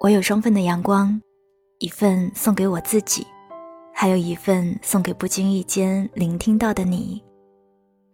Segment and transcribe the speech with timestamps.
[0.00, 1.20] 我有双份的阳光，
[1.80, 3.26] 一份送给我自己，
[3.92, 7.20] 还有一份送给不经意间聆听到的你。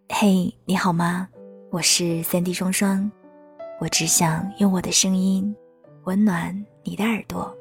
[0.08, 1.28] 嘿，你好吗？
[1.70, 3.10] 我是三 D 双双，
[3.82, 5.54] 我只想用我的声音
[6.04, 7.54] 温暖你的耳朵。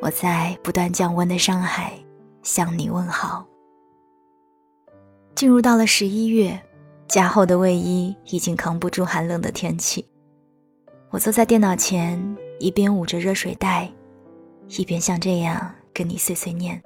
[0.00, 1.92] 我在不断降温的上海
[2.42, 3.46] 向你问好。
[5.34, 6.58] 进入到了十一月，
[7.06, 10.08] 加厚的卫衣已经扛不住寒冷的天气。
[11.10, 12.34] 我坐在电脑前。
[12.58, 13.90] 一边捂着热水袋，
[14.68, 16.82] 一边像这样跟你碎碎念。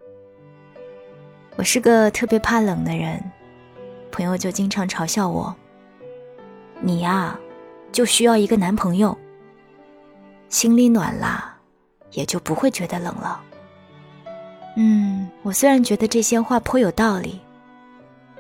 [1.57, 3.23] 我是个特别怕冷的人，
[4.11, 5.55] 朋友就经常嘲笑我
[6.81, 7.39] ：“你呀，
[7.93, 9.17] 就需要一个男朋友，
[10.49, 11.55] 心里暖了，
[12.13, 13.41] 也就不会觉得冷了。”
[14.77, 17.41] 嗯，我虽然觉得这些话颇有道理，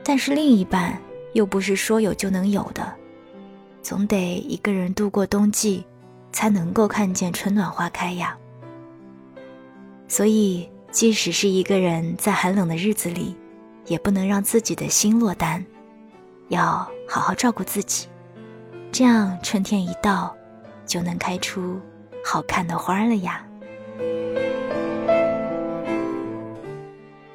[0.02, 1.00] 但是另一半
[1.34, 2.92] 又不是说有就能有的，
[3.82, 5.84] 总得一个人度过冬季。
[6.32, 8.36] 才能够看见春暖花开呀。
[10.08, 13.36] 所以，即使是一个人在寒冷的日子里，
[13.86, 15.64] 也不能让自己的心落单，
[16.48, 18.08] 要好好照顾自己，
[18.90, 20.34] 这样春天一到，
[20.84, 21.80] 就能开出
[22.24, 23.46] 好看的花了呀。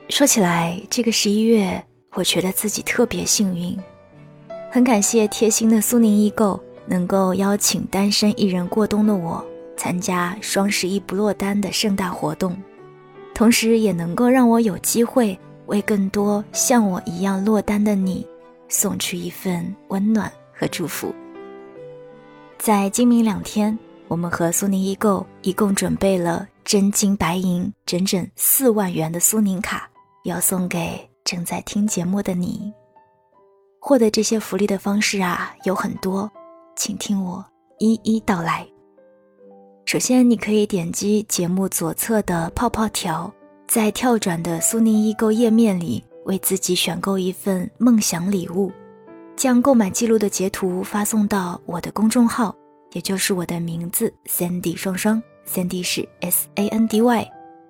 [0.09, 1.82] 说起来，这个十一月，
[2.14, 3.78] 我觉得自己特别幸运，
[4.70, 6.62] 很感谢贴心的苏宁易购。
[6.88, 12.55] 能够邀请单身一人过冬的我参加双十一不落单的盛大活动，
[13.33, 18.25] 同时也能够让我有机会为更多像我一样落单的你
[18.69, 21.13] 送去一份温暖和祝福。
[22.58, 29.89] 在今明两天，我们和苏宁易购一共准备了真金白银整整四万元的苏宁卡，
[30.23, 32.72] 要送给正在听节目的你。
[33.80, 36.31] 获得这些福利的方式啊有很多。
[36.76, 37.44] 请听我
[37.80, 38.68] 一一道来。
[39.86, 43.31] 首先，你可以点击节目左侧的泡泡条，
[43.68, 48.72] 在跳转的苏宁易购页面里，为自己选购一份梦想礼物，
[49.36, 52.53] 将购买记录的截图发送到我的公众号，
[52.92, 57.30] 也就是我的名字 Sandy 双双，Sandy 是 S A N D Y。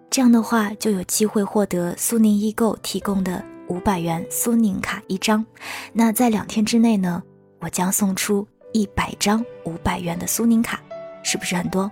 [0.10, 5.46] 这样的话，就有机会获得苏宁易购提供的五百元苏宁卡一张。
[5.92, 7.22] 那在两天之内呢，
[7.60, 8.48] 我将送出。
[8.76, 10.82] 一百张五百元的苏宁卡，
[11.24, 11.90] 是不是很多？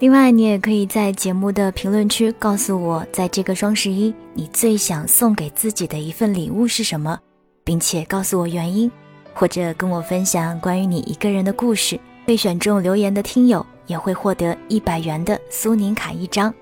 [0.00, 7.16] 另外，你也可以在节目的评论区告诉我，在这个双十一，你最想送给自己的一份礼物是什么，
[7.62, 8.90] 并且告诉我原因，
[9.32, 11.96] 或者跟我分享关于你一个人的故事。
[12.26, 16.52] 被选中留言的听友也会获得一百元的苏宁卡一张，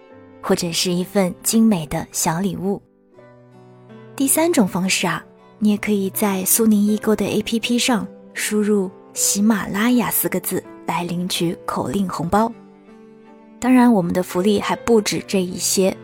[0.43, 2.79] 或者是一份精美的小礼物。
[4.15, 5.25] 第三种方式啊，
[5.59, 8.91] 你也可以在苏宁易购的 APP 上输入。
[9.15, 12.51] 喜马拉雅四个字来领取口令红包。
[13.61, 15.97] 当然，我们的福利还不止这一些，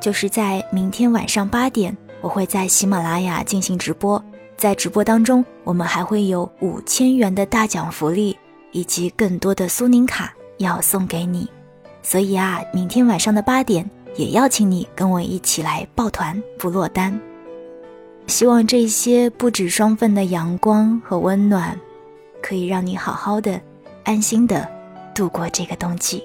[0.00, 4.22] 就是在明天晚上八点，我会在喜马拉雅进行直播，
[4.56, 8.36] 在直播当中，我们还会有五千元的大奖福利，
[8.72, 11.48] 以及更多的苏宁卡要送给你。
[12.02, 17.18] 所以啊，明天晚上的八点，也邀请你跟我一起来抱团不落单。
[18.26, 21.78] 希望这些不止双份的阳光和温暖。
[22.44, 23.58] 可以让你好好的、
[24.04, 24.70] 安心的
[25.14, 26.22] 度过这个冬季。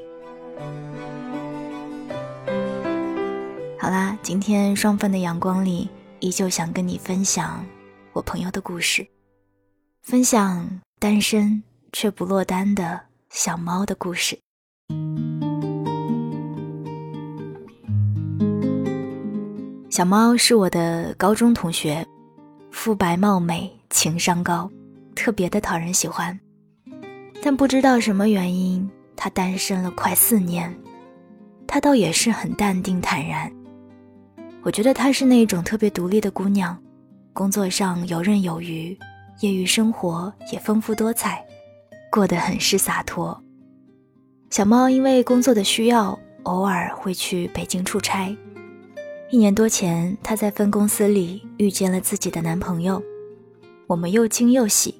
[3.80, 5.88] 好啦，今天双份的阳光里，
[6.19, 7.66] 依旧想跟你分享
[8.12, 9.07] 我朋友的故事，
[10.02, 11.63] 分享单身
[11.94, 13.00] 却不落单的
[13.30, 14.38] 小猫的故事。
[19.90, 22.06] 小猫是我的高中同学，
[22.72, 24.69] 肤白貌美，情商高。
[25.19, 26.40] 特别的讨人喜欢，
[27.44, 30.74] 但不知道什么原因，她单身了快四年。
[31.68, 33.52] 她倒也是很淡定坦然。
[34.63, 36.81] 我觉得她是那种特别独立的姑娘，
[37.34, 38.97] 工作上游刃有余，
[39.41, 41.46] 业余生活也丰富多彩，
[42.10, 43.38] 过得很是洒脱。
[44.50, 48.33] 小猫因为工作的需要，偶尔会去北京出差。
[49.30, 53.04] 一年多前，她在分公司里遇见了自己的男朋友，
[53.86, 54.95] 我们又惊又喜。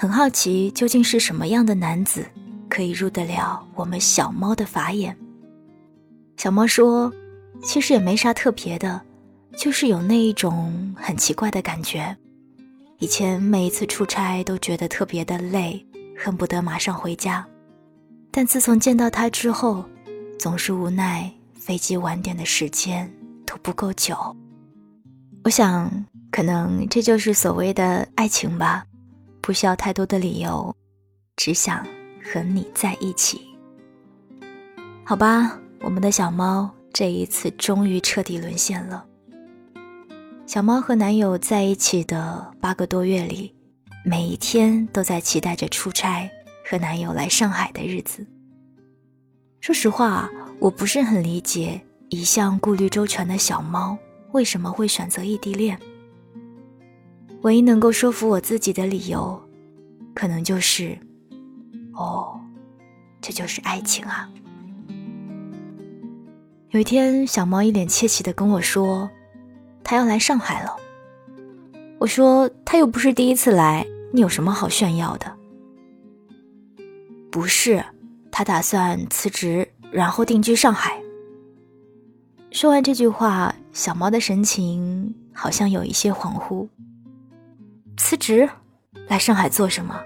[0.00, 2.24] 很好奇，究竟是什么样的男子
[2.68, 5.16] 可以入得了我们小猫的法眼？
[6.36, 7.12] 小猫说
[7.64, 9.02] ：“其实也没啥特别的，
[9.56, 12.16] 就是有那一种很奇怪的感觉。
[13.00, 15.84] 以前每一次出差都觉得特别的累，
[16.16, 17.44] 恨不得马上回家。
[18.30, 19.84] 但自从见到他之后，
[20.38, 21.28] 总是无奈
[21.58, 23.12] 飞机晚点的时间
[23.44, 24.16] 都不够久。
[25.42, 25.90] 我想，
[26.30, 28.84] 可能这就是所谓的爱情吧。”
[29.48, 30.76] 不需要太多的理由，
[31.34, 31.82] 只想
[32.22, 33.40] 和你在一起。
[35.02, 39.06] 好吧，我们的小猫这一次终于彻底沦陷了。
[40.44, 43.50] 小猫和男友在一起的八个多月里，
[44.04, 46.30] 每一天都在期待着出差
[46.70, 48.26] 和男友来上海的日子。
[49.62, 50.28] 说实话，
[50.60, 51.80] 我不是很理解
[52.10, 53.96] 一向顾虑周全的小猫
[54.32, 55.80] 为什么会选择异地恋。
[57.42, 59.40] 唯一能够说服我自己的理由，
[60.14, 60.98] 可能就是，
[61.92, 62.40] 哦，
[63.20, 64.28] 这就是爱情啊。
[66.70, 69.08] 有一天，小猫一脸窃喜的跟我说
[69.84, 70.76] ：“他要来上海了。”
[71.98, 75.32] 我说：“他又不是第一次来，你有什么好炫耀的？”
[77.30, 77.84] 不是，
[78.30, 81.00] 他打算辞职，然后定居上海。
[82.50, 86.68] 说完这句话，小猫的神情好像有一些恍惚。
[87.98, 88.48] 辞职，
[89.08, 90.00] 来上海做什么？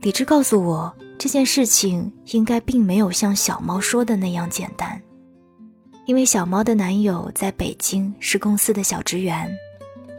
[0.00, 5.00] 理智告诉我，这件事情应该并没有像小猫说的那样简单。
[6.06, 9.50] 因为小猫的男友在北京是公司的小职员，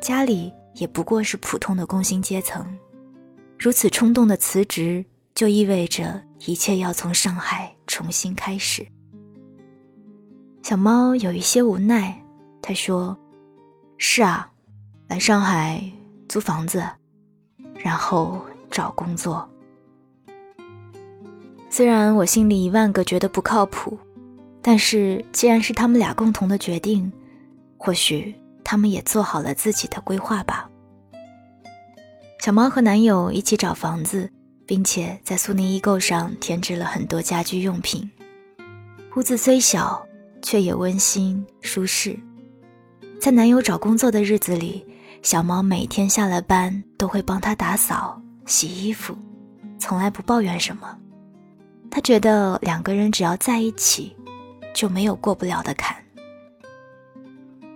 [0.02, 2.66] 家里也不过是普通的工薪阶层，
[3.58, 5.06] 如此冲动的辞职，
[5.36, 8.86] 就意味着一切要从上海重新开始。
[10.64, 12.20] 小猫有一些无奈，
[12.62, 13.18] 他说
[13.98, 14.50] ：“是啊，
[15.08, 15.84] 来上海
[16.32, 16.82] 租房子，
[17.76, 18.40] 然后
[18.70, 19.50] 找工作。”
[21.70, 24.00] 虽然我心里一万个觉得不靠谱。
[24.64, 27.12] 但是，既然是他们俩共同的决定，
[27.78, 30.70] 或许他们也做好了自己的规划吧。
[32.40, 34.30] 小猫和男友一起找房子，
[34.68, 38.08] 并且在苏宁易购上添置了很多家居用品。
[39.16, 40.06] 屋子虽小，
[40.44, 42.16] 却也温馨舒适。
[43.20, 44.86] 在男友找工作的日子里，
[45.22, 49.16] 小猫每天下了班都会帮他打扫、洗衣服，
[49.78, 50.98] 从来不抱怨什么。
[51.90, 54.16] 他觉得两个人只要在一起。
[54.74, 55.94] 就没有过不了的坎。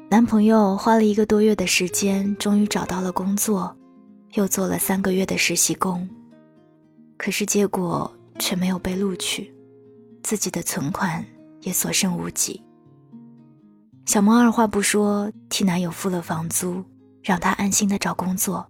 [0.09, 3.75] 男朋友花了一个多月的时间，终于找到了工作，
[4.36, 6.07] 又做了三个月的实习工，
[7.18, 8.09] 可是结果
[8.39, 9.53] 却没有被录取，
[10.24, 11.21] 自己的存款
[11.63, 12.62] 也所剩无几。
[14.06, 16.81] 小猫二话不说，替男友付了房租，
[17.25, 18.69] 让他安心的找工作，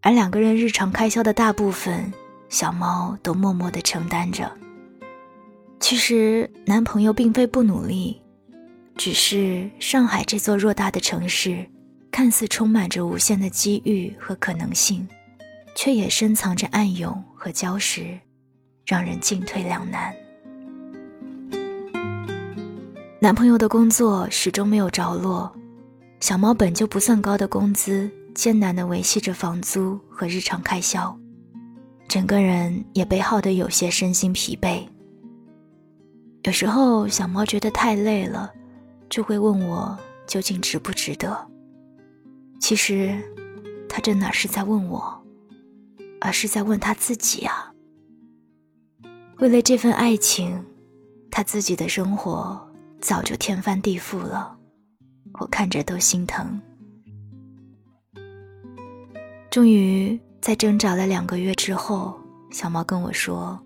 [0.00, 2.12] 而两个人日常开销的大部分，
[2.48, 4.48] 小猫都默默的承担着。
[5.80, 8.22] 其实男朋友并非不努力，
[8.96, 11.68] 只是上海这座偌大的城市，
[12.12, 15.06] 看似充满着无限的机遇和可能性，
[15.74, 18.16] 却也深藏着暗涌和礁石，
[18.86, 20.14] 让人进退两难。
[23.20, 25.52] 男朋友的工作始终没有着落，
[26.20, 31.16] 小猫本就不算高的工资，艰难地维系着房租和日常开销，
[32.08, 34.86] 整个人也被耗得有些身心疲惫。
[36.42, 38.52] 有时候，小猫觉得太累了，
[39.08, 41.46] 就会问我究竟值不值得。
[42.60, 43.16] 其实，
[43.88, 45.24] 它这哪是在问我，
[46.20, 47.72] 而是在问他自己啊。
[49.38, 50.64] 为了这份爱情，
[51.30, 52.60] 他自己的生活
[53.00, 54.57] 早就天翻地覆了，
[55.34, 56.60] 我看着都心疼。
[59.50, 62.18] 终于在挣扎了两个月之后，
[62.50, 63.58] 小猫跟我说，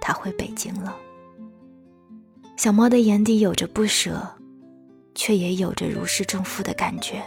[0.00, 0.96] 他回北京了。
[2.56, 4.26] 小猫的眼底有着不舍，
[5.14, 7.22] 却也有着如释重负的感觉。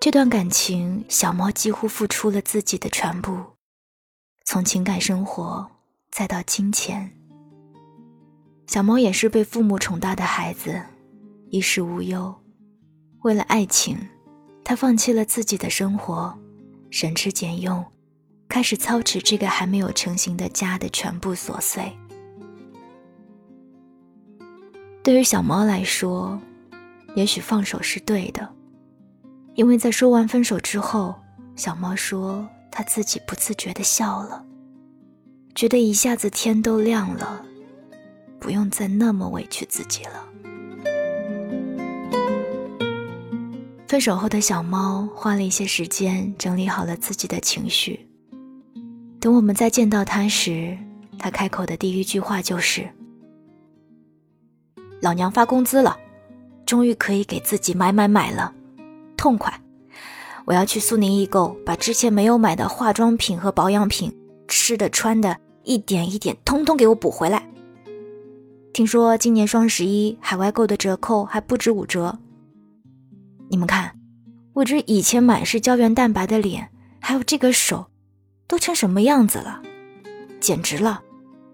[0.00, 3.38] 这段感情，小猫几乎付出了自己的全部，
[4.44, 5.68] 从情感生活
[6.10, 7.12] 再到金钱。
[8.66, 10.80] 小猫也是被父母宠大的孩子，
[11.50, 12.34] 衣食无忧。
[13.22, 13.98] 为了爱情，
[14.64, 16.36] 他放弃了自己的生活，
[16.90, 17.84] 省吃俭用，
[18.48, 21.92] 开始操持这个还没有成型的家的全部琐碎。
[25.02, 26.40] 对于小猫来说，
[27.14, 28.48] 也许放手是对的，
[29.54, 31.14] 因为在说完分手之后，
[31.54, 34.44] 小猫说它自己不自觉的笑了，
[35.54, 37.44] 觉得一下子天都亮了，
[38.38, 40.28] 不用再那么委屈自己了。
[43.86, 48.04] 分手后的小猫花了一些时间整理好了自己的情绪，
[49.20, 50.76] 等我们再见到它时，
[51.16, 52.88] 它开口的第一句话就是。
[55.00, 55.96] 老娘发工资了，
[56.64, 58.52] 终于可以给自己买买买了，
[59.16, 59.52] 痛快！
[60.46, 64.12] 我要去苏宁易购，把之前没有买的化妆品和保养品、
[64.48, 67.48] 吃的穿的，一点一点通通给我补回来。
[68.72, 72.18] 听说今年双十一海外购的折扣还不止五折。
[73.48, 73.98] 你们看，
[74.52, 77.86] 我这以前满是胶原蛋白的脸，还有这个手，
[78.46, 79.62] 都成什么样子了？
[80.40, 81.02] 简直了！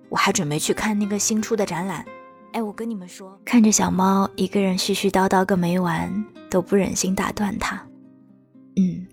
[0.08, 2.04] 我还准备去看那个新出的展览。
[2.52, 7.82] 哎，我跟你们说，看着小猫一个人絮絮叨叨个没完，都不忍心打断它。
[8.76, 9.06] 嗯，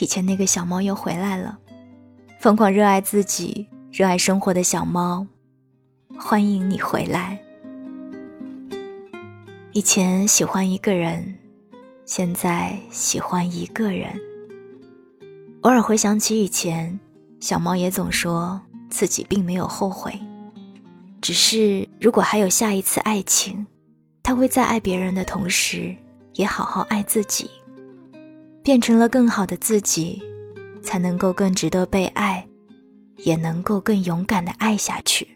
[0.00, 1.58] 以前那个小猫又回来了，
[2.40, 5.26] 疯狂热爱自己、热爱生活的小猫，
[6.18, 7.38] 欢迎你回来。
[9.72, 11.35] 以前喜欢一个人，
[12.06, 14.08] 现在喜欢一个人。
[15.62, 16.98] 偶尔回想起以前，
[17.40, 20.16] 小猫也总说自己并没有后悔。
[21.20, 23.66] 只是，如果还有下一次爱情，
[24.22, 25.96] 他会在爱别人的同时，
[26.34, 27.50] 也好好爱自己，
[28.62, 30.22] 变成了更好的自己，
[30.80, 32.46] 才能够更值得被爱，
[33.24, 35.26] 也能够更勇敢的爱下去。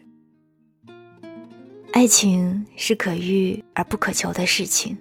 [1.91, 4.97] 爱情是可遇而不可求的事情，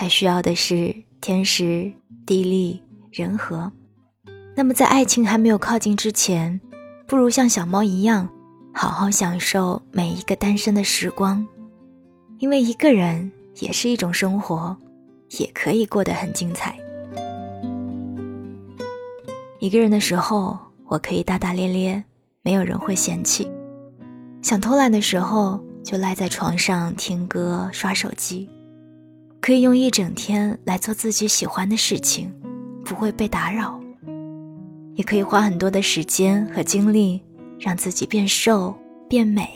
[0.00, 1.92] 它需要的是天时、
[2.24, 3.70] 地利、人和。
[4.54, 6.60] 那么，在爱情还没有靠近之前，
[7.08, 8.28] 不如像小猫一样。
[8.72, 11.44] 好好享受每一个单身的时光，
[12.38, 14.76] 因为一个人也是一种生活，
[15.30, 16.78] 也可以过得很精彩。
[19.58, 22.04] 一个人的时候，我可以大大咧咧，
[22.42, 23.50] 没有人会嫌弃；
[24.42, 28.48] 想偷懒的时候，就赖在床上听歌、刷手机，
[29.40, 32.32] 可以用一整天来做自己喜欢的事情，
[32.84, 33.80] 不会被打扰；
[34.94, 37.22] 也可以花很多的时间和精力。
[37.60, 38.72] 让自己变瘦
[39.08, 39.48] 变美。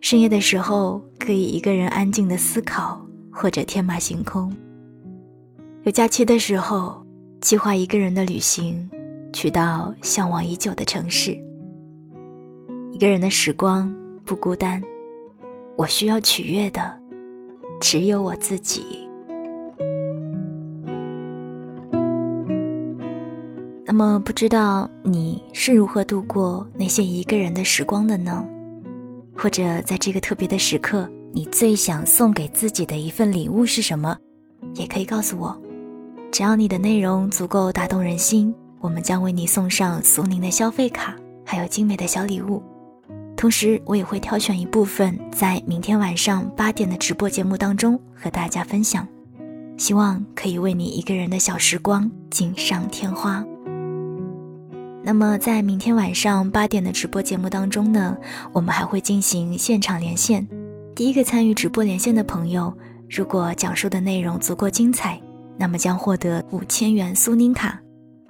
[0.00, 4.54] 深夜的时候，可以一个人安静的思考，或者天马行空。
[5.82, 7.04] 有假期的时候，
[7.40, 8.88] 计划一个人的旅行，
[9.32, 11.36] 去到向往已久的城市。
[12.92, 13.92] 一个人的时光
[14.24, 14.80] 不孤单，
[15.76, 16.96] 我需要取悦的，
[17.80, 19.08] 只有我自己。
[23.84, 28.44] 那么，不知道你是如何度过那些一个人的时光的呢？
[29.34, 34.16] 或者，在这个特别的时刻，你最想送给自己的一份礼物是什么？
[34.74, 35.56] 也可以告诉我。
[36.32, 41.14] 只要你的内容足够打动人心，我们将为你送上苏宁的消费卡，
[41.44, 42.62] 还有精美的小礼物。
[43.36, 49.06] 同时，我也会挑选一部分，在明天晚上八点的直播节目当中和大家分享，
[49.76, 53.44] 希望可以为你一个人的小时光锦上添花。
[55.04, 58.16] 那么，在明天晚上八点的直播节目当中呢，
[58.54, 60.48] 我们还会进行现场连线。
[60.94, 62.72] 第一个参与直播连线的朋友，
[63.08, 65.20] 如果讲述的内容足够精彩，
[65.58, 67.78] 那么将获得五千元苏宁卡，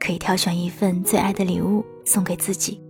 [0.00, 2.82] 可以挑选一份最爱的礼物送给自己。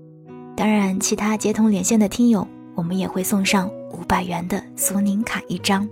[0.56, 5.88] 当然，其他接通连线的听友，我们也会送上五百元的苏宁卡一张。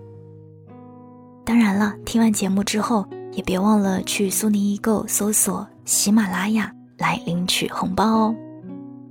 [1.44, 6.72] 当然了，听完节目之后，也别忘了去苏宁易购搜索喜马拉雅。
[6.96, 8.36] 来领取红包哦！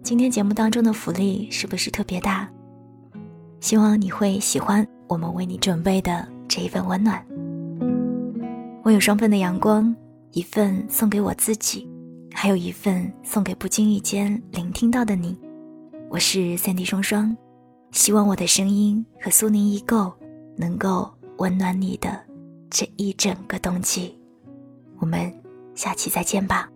[0.01, 2.50] 今天节目当中的福利是不是特别大？
[3.60, 7.22] 希望你会喜欢我们为你准备的这一份温暖。
[8.83, 9.93] 我有双份的阳光，
[10.31, 11.86] 一份送给我自己，
[12.33, 15.38] 还有一份送给不经意间聆听到的你。
[16.13, 17.36] 我是三 D 双双，
[17.89, 20.13] 希望我的声音和苏宁易购
[20.55, 22.24] 能够温暖你的
[22.70, 24.15] 这一整个冬季。
[25.00, 25.34] 我们
[25.74, 26.70] 下期再见吧。